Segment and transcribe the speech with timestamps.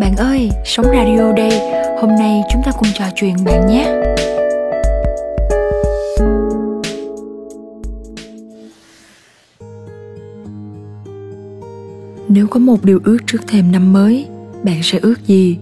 [0.00, 1.60] Bạn ơi, Sống Radio đây.
[2.00, 3.94] Hôm nay chúng ta cùng trò chuyện bạn nhé.
[12.28, 14.26] Nếu có một điều ước trước thềm năm mới,
[14.62, 15.56] bạn sẽ ước gì?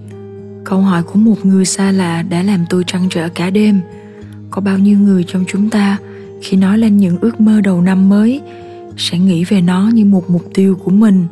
[0.64, 3.80] Câu hỏi của một người xa lạ đã làm tôi trăn trở cả đêm.
[4.50, 5.98] Có bao nhiêu người trong chúng ta
[6.42, 8.40] khi nói lên những ước mơ đầu năm mới
[8.96, 11.26] sẽ nghĩ về nó như một mục tiêu của mình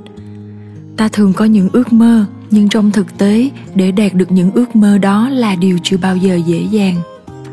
[0.97, 4.77] ta thường có những ước mơ, nhưng trong thực tế, để đạt được những ước
[4.77, 6.95] mơ đó là điều chưa bao giờ dễ dàng.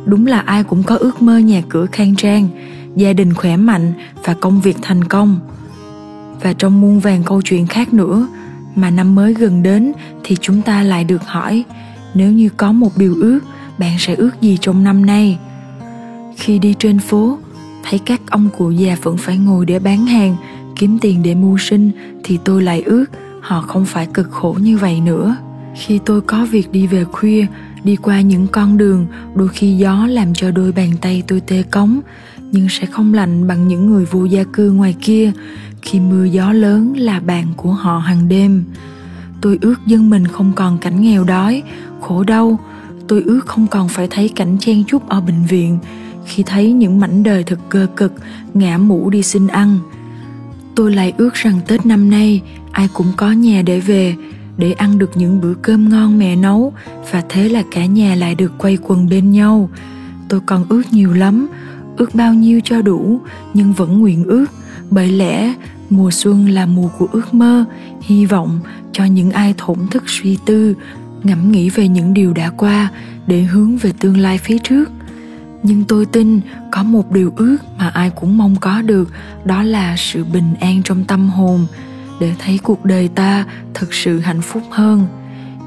[0.05, 2.47] Đúng là ai cũng có ước mơ nhà cửa khang trang,
[2.95, 5.39] gia đình khỏe mạnh và công việc thành công.
[6.41, 8.27] Và trong muôn vàng câu chuyện khác nữa
[8.75, 11.63] mà năm mới gần đến thì chúng ta lại được hỏi,
[12.13, 13.39] nếu như có một điều ước,
[13.77, 15.39] bạn sẽ ước gì trong năm nay?
[16.37, 17.37] Khi đi trên phố,
[17.83, 20.35] thấy các ông cụ già vẫn phải ngồi để bán hàng,
[20.75, 21.91] kiếm tiền để mưu sinh
[22.23, 23.05] thì tôi lại ước
[23.41, 25.35] họ không phải cực khổ như vậy nữa.
[25.75, 27.45] Khi tôi có việc đi về khuya,
[27.83, 31.63] đi qua những con đường, đôi khi gió làm cho đôi bàn tay tôi tê
[31.63, 31.99] cống,
[32.51, 35.31] nhưng sẽ không lạnh bằng những người vô gia cư ngoài kia.
[35.81, 38.63] Khi mưa gió lớn là bạn của họ hàng đêm.
[39.41, 41.63] Tôi ước dân mình không còn cảnh nghèo đói,
[42.01, 42.59] khổ đau.
[43.07, 45.77] Tôi ước không còn phải thấy cảnh chen chúc ở bệnh viện.
[46.25, 48.13] Khi thấy những mảnh đời thật cơ cực,
[48.53, 49.77] ngã mũ đi xin ăn.
[50.75, 52.41] Tôi lại ước rằng tết năm nay
[52.71, 54.15] ai cũng có nhà để về,
[54.57, 56.73] để ăn được những bữa cơm ngon mẹ nấu,
[57.11, 59.69] và thế là cả nhà lại được quay quần bên nhau.
[60.29, 61.47] Tôi còn ước nhiều lắm,
[61.97, 63.21] ước bao nhiêu cho đủ,
[63.53, 64.45] nhưng vẫn nguyện ước.
[64.89, 65.53] Bởi lẽ,
[65.89, 67.65] mùa xuân là mùa của ước mơ,
[68.01, 68.59] hy vọng
[68.91, 70.75] cho những ai thổn thức suy tư,
[71.23, 72.89] ngẫm nghĩ về những điều đã qua
[73.27, 74.89] để hướng về tương lai phía trước.
[75.63, 76.39] Nhưng tôi tin
[76.71, 79.09] có một điều ước mà ai cũng mong có được,
[79.45, 81.67] đó là sự bình an trong tâm hồn
[82.21, 85.07] để thấy cuộc đời ta thực sự hạnh phúc hơn.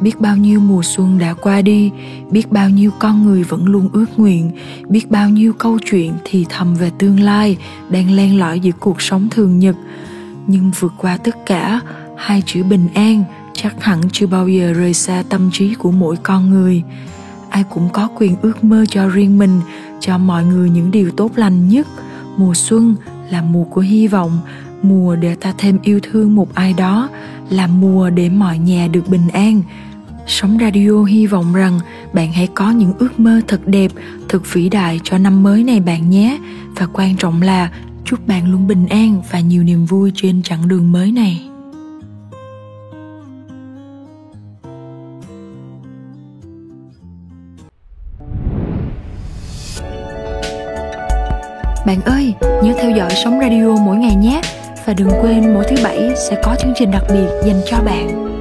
[0.01, 1.91] Biết bao nhiêu mùa xuân đã qua đi,
[2.31, 4.51] biết bao nhiêu con người vẫn luôn ước nguyện,
[4.89, 7.57] biết bao nhiêu câu chuyện thì thầm về tương lai
[7.89, 9.77] đang len lỏi giữa cuộc sống thường nhật.
[10.47, 11.81] Nhưng vượt qua tất cả,
[12.17, 13.25] hai chữ bình an
[13.55, 16.83] chắc hẳn chưa bao giờ rời xa tâm trí của mỗi con người.
[17.51, 19.61] Ai cũng có quyền ước mơ cho riêng mình,
[20.01, 21.87] cho mọi người những điều tốt lành nhất.
[22.37, 22.95] Mùa xuân
[23.31, 24.41] là mùa của hy vọng
[24.89, 27.09] mùa để ta thêm yêu thương một ai đó
[27.51, 29.63] là mùa để mọi nhà được bình an.
[30.27, 31.81] Sống radio hy vọng rằng
[32.13, 33.91] bạn hãy có những ước mơ thật đẹp
[34.29, 36.39] thật vĩ đại cho năm mới này bạn nhé.
[36.77, 37.71] Và quan trọng là
[38.05, 41.49] chúc bạn luôn bình an và nhiều niềm vui trên chặng đường mới này.
[51.87, 54.41] Bạn ơi, nhớ theo dõi Sống Radio mỗi ngày nhé.
[54.87, 58.34] Và đừng quên mỗi thứ bảy sẽ có chương trình đặc biệt dành cho bạn.